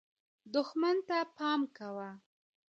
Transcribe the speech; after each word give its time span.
دښمن 0.53 0.97
ته 1.07 1.17
پام 1.37 1.61
کوه. 1.77 2.09